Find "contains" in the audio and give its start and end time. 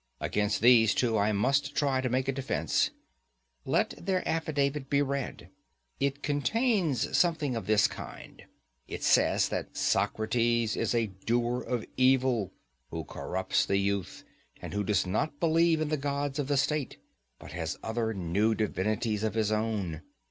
6.23-7.15